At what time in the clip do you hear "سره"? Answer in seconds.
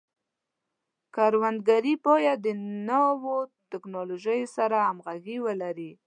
4.57-4.77